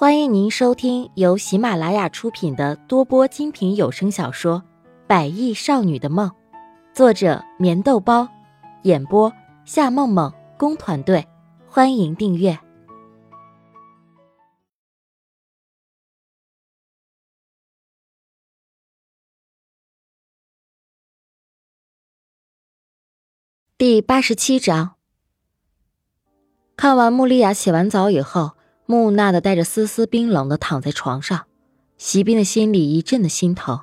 [0.00, 4.62] 欢迎您收听由喜马拉雅出品的多播精品有声小说
[5.08, 6.30] 《百亿少女的梦》，
[6.94, 8.28] 作者：棉豆包，
[8.84, 9.32] 演播：
[9.64, 11.26] 夏梦梦工团队。
[11.66, 12.56] 欢迎订阅
[23.76, 24.94] 第八十七章。
[26.76, 28.57] 看完穆丽亚洗完澡以后。
[28.90, 31.44] 木讷的带着丝丝冰冷的躺在床上，
[31.98, 33.80] 席斌的心里一阵的心疼，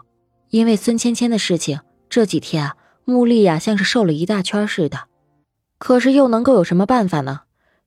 [0.49, 5.01] 因为孙芊芊的事情，这几天啊，穆丽亚像是瘦了一大圈似的。
[5.77, 7.41] 可是又能够有什么办法呢？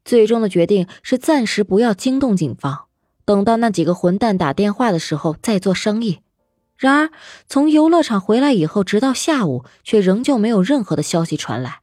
[0.04, 2.84] 最终的决定是暂时不要惊动警方，
[3.24, 6.20] 等到那几个混蛋打电话的时候再做生意。
[6.76, 7.10] 然而
[7.48, 11.80] 从游乐场回来以后，直到下午，却仍旧没有任何的消息传来，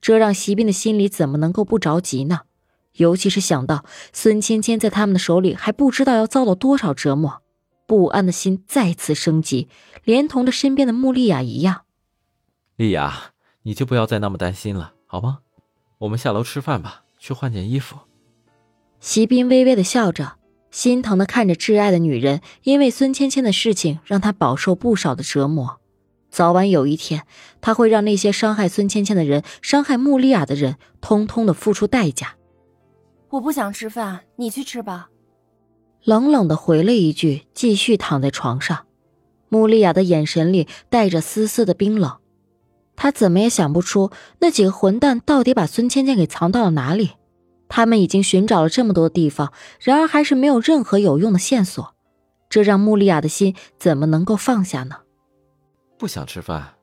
[0.00, 2.40] 这让席斌的心里怎么能够不着急呢？
[2.96, 7.42] 尤其是想到孙芊芊在他们的手里还不知道要遭到多少折磨，
[7.86, 9.68] 不安的心再次升级，
[10.04, 11.82] 连同着身边的穆丽雅一样。
[12.76, 15.38] 丽雅，你就不要再那么担心了，好吗？
[15.98, 17.96] 我们下楼吃饭吧，去换件衣服。
[18.98, 20.36] 席斌微微的笑着，
[20.70, 25.80] 心疼的看着挚爱的女人，因为孙芊芊的事情让他饱受不少的折磨，
[26.30, 27.24] 早晚有一天
[27.60, 32.36] 他会让那些伤害孙芊芊的人、伤害穆丽雅的人，通通的付出代价。
[33.32, 35.08] 我不想吃饭，你去吃吧。
[36.04, 38.84] 冷冷的回了一句，继续躺在床上。
[39.48, 42.18] 穆丽亚的眼神里带着丝丝的冰冷，
[42.94, 44.10] 她怎么也想不出
[44.40, 47.12] 那几个混蛋到底把孙芊芊给藏到了哪里。
[47.70, 51.94] 他们已经寻找了这么多地方，然而还是没有任何有用的线索，
[52.50, 54.96] 这让穆丽亚的心怎么能够放下呢？
[55.96, 56.74] 不想吃饭，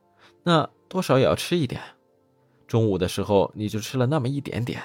[0.42, 1.80] 那多少也要吃一点。
[2.66, 4.82] 中午的时候你就吃了那么一点点。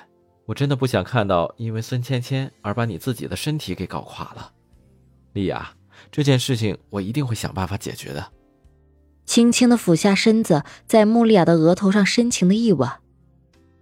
[0.47, 4.53] 我真的不想看到因为孙芊芊而把你自己的身体给搞垮了，
[5.33, 5.75] 丽雅，
[6.13, 8.33] 这件事情我一定会想办法解决的。
[9.25, 12.89] 轻轻的俯下身子，在穆丽亚的额头上深情的一吻。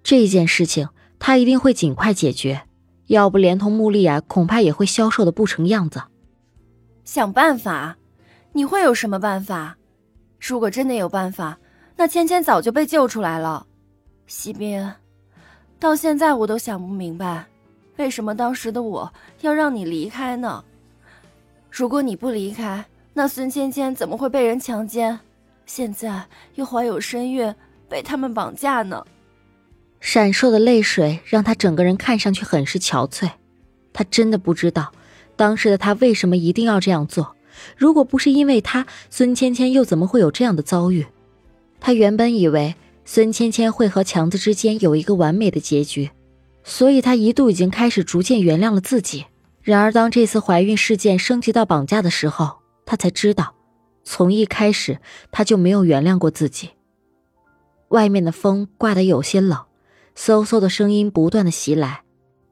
[0.05, 0.89] 这件事情
[1.19, 2.63] 他一定会尽快解决，
[3.07, 6.03] 要不连同穆丽亚恐怕也会消瘦的不成样子。
[7.05, 7.97] 想办法？
[8.53, 9.77] 你会有什么办法？
[10.39, 11.59] 如果真的有办法，
[11.97, 13.67] 那芊芊早就被救出来了。
[14.29, 15.02] 西边。
[15.83, 17.45] 到现在我都想不明白，
[17.97, 20.63] 为什么当时的我要让你离开呢？
[21.69, 25.19] 如果你不离开，那孙芊芊怎么会被人强奸？
[25.67, 26.23] 现在
[26.55, 27.53] 又怀有身孕，
[27.89, 29.05] 被他们绑架呢？
[29.99, 33.29] 闪烁的泪水让他整个人看上去很是憔悴。
[33.93, 34.93] 他真的不知道，
[35.35, 37.35] 当时的他为什么一定要这样做。
[37.77, 41.05] 如果不是因为他，孙芊芊又怎么会有这样的遭遇？
[41.81, 42.77] 他原本以为。
[43.05, 46.11] 孙芊芊会和强子之间有一个完美的结局，
[46.65, 49.27] 所以她一度已经开始逐渐原谅了自己。
[49.63, 53.55] 然而，当这次怀孕事件升级到绑架的时候，她才知道，
[54.05, 54.99] 从一开始
[55.31, 56.71] 她就没有原谅过自己。
[57.89, 59.59] 外面的风刮得有些冷，
[60.17, 62.03] 嗖嗖的声音不断的袭来。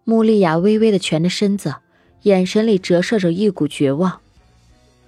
[0.05, 1.77] 穆丽雅微微的蜷着身子，
[2.23, 4.21] 眼神里折射着一股绝望。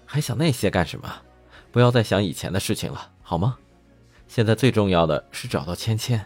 [0.04, 1.12] 还想那些干什么？
[1.70, 3.56] 不要再想以前的事情了，好吗？
[4.34, 6.18] 现在最重要的是找到芊芊，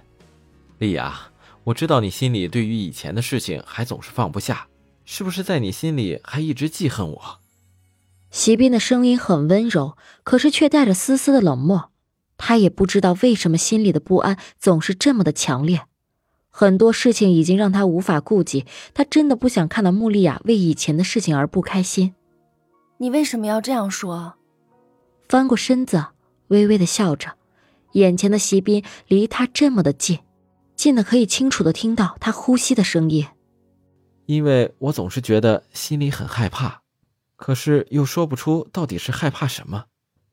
[0.79, 1.33] 丽雅，
[1.65, 4.69] 我知道你心里对于以前的事情还总是放不下，
[5.05, 7.41] 是不是在你心里还一直记恨我？
[8.31, 11.91] 席斌的声音很温柔，可是却带着丝丝的冷漠。
[12.37, 15.87] 他也不知道为什么心里的不安总是这么的强烈，
[16.49, 18.67] 很多事情已经让他无法顾及。
[18.95, 22.15] 他真的不想看到穆丽亚为以前的事情而不开心。
[22.99, 24.35] 你为什么要这样说？
[25.29, 26.07] 翻过身子，
[26.47, 27.33] 微微的笑着。
[27.93, 30.19] 眼前的席斌离他这么的近，
[30.75, 33.27] 近的可以清楚的听到他呼吸的声音。
[34.27, 36.83] 因为我总是觉得心里很害怕，
[37.37, 39.85] 可是又说不出到底是害怕什么，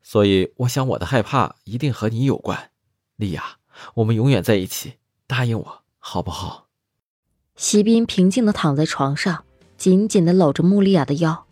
[0.02, 2.72] 所以我想我的害怕一定和你有关，
[3.16, 3.58] 丽亚，
[3.96, 4.94] 我们永远在一起，
[5.28, 6.68] 答应我好不好？
[7.56, 9.46] 席斌平静的躺在床上，
[9.78, 11.46] 紧紧的搂着穆丽亚的腰。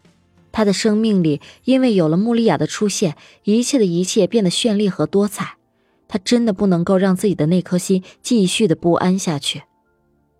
[0.51, 5.57] 他的生命里，因为有了穆丽亚的出现，一切的一切变得绚丽和多彩。
[6.11, 9.63] 他真的不能够让自己的那颗心继续的不安下去。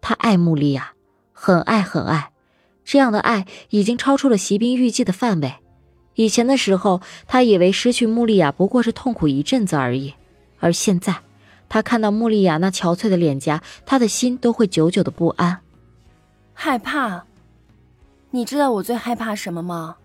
[0.01, 0.91] 他爱穆丽亚，
[1.31, 2.31] 很爱很爱，
[2.83, 5.53] 这样的爱已经超出了席斌预计的范围。
[6.15, 10.13] 以前的时候，他以为失去穆丽亚不过是痛苦一阵子而已，
[10.59, 11.15] 而现在，
[11.69, 15.59] 他看到穆丽亚那憔悴的脸颊，他的心都会久久的不安，
[16.53, 17.23] 害怕。
[18.31, 19.95] 你知道我最害怕什么吗？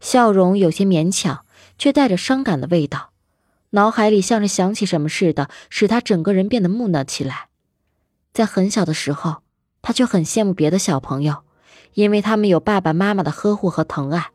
[0.00, 1.44] 笑容有些勉强，
[1.78, 3.11] 却带着伤感的味道。
[3.74, 7.48] 脑海里像是想起什么似的，使他整个人变得木讷起来。
[8.34, 9.36] 在很小的时候，
[9.80, 11.38] 他却很羡慕别的小朋友，
[11.94, 14.26] 因为他们有爸爸妈妈的呵护和疼爱。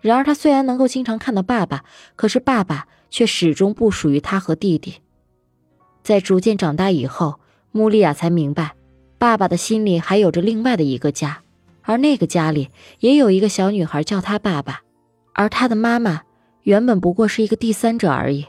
[0.00, 1.84] 然而，他虽然能够经常看到爸爸，
[2.16, 4.96] 可是爸爸却始终不属于他和弟弟。
[6.02, 7.38] 在逐渐长大以后，
[7.70, 8.74] 穆丽亚才明白，
[9.16, 11.42] 爸爸的心里还有着另外的一个家，
[11.82, 14.82] 而那个家里也有一个小女孩叫他爸爸，
[15.34, 16.22] 而他的妈妈
[16.62, 18.46] 原本不过是一个第三者而已。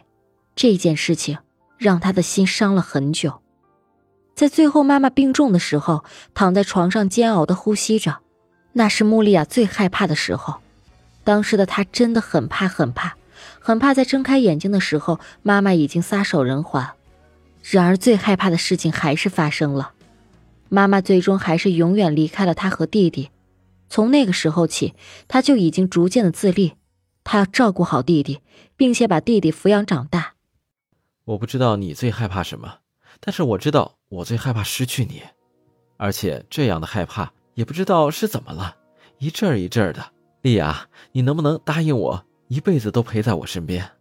[0.55, 1.39] 这件事情
[1.77, 3.41] 让他的心伤了很久。
[4.35, 6.03] 在最后妈妈病重的时候，
[6.33, 8.19] 躺在床上煎熬的呼吸着，
[8.73, 10.55] 那是穆丽亚最害怕的时候。
[11.23, 13.15] 当时的她真的很怕，很怕，
[13.59, 16.85] 很怕在睁开眼睛的时候，妈妈已经撒手人寰。
[17.61, 19.93] 然而，最害怕的事情还是发生了，
[20.67, 23.29] 妈妈最终还是永远离开了她和弟弟。
[23.87, 24.95] 从那个时候起，
[25.27, 26.73] 她就已经逐渐的自立，
[27.23, 28.41] 她要照顾好弟弟，
[28.75, 30.32] 并且把弟弟抚养长大。
[31.25, 32.79] 我不知道你最害怕什么，
[33.19, 35.21] 但是我知道我最害怕失去你，
[35.97, 38.75] 而且这样的害怕也不知道是怎么了，
[39.19, 40.03] 一阵儿一阵儿的。
[40.41, 43.91] 丽雅，你能不能答应我，一辈子都陪在我身边？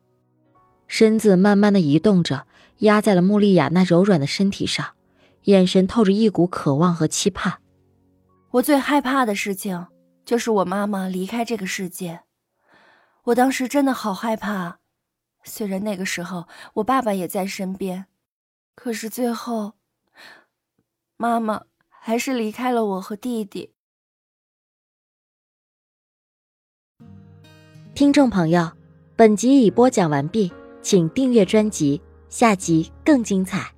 [0.89, 2.47] 身子慢慢的移动着，
[2.79, 4.95] 压在了穆丽亚那柔软的身体上，
[5.45, 7.61] 眼神透着一股渴望和期盼。
[8.51, 9.87] 我最害怕的事情
[10.25, 12.23] 就是我妈妈离开这个世界，
[13.27, 14.81] 我当时真的好害怕。
[15.45, 18.07] 虽然那个时候我爸爸也在身边，
[18.75, 19.75] 可是最后，
[21.17, 23.75] 妈妈还是离开了我和弟弟。
[27.95, 28.73] 听众朋友，
[29.17, 33.72] 本集已播讲完毕，请订阅专辑，下集更精彩。